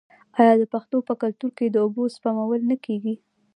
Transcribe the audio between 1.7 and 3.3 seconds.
اوبو سپمول نه کیږي؟